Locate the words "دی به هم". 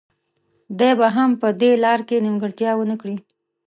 0.79-1.29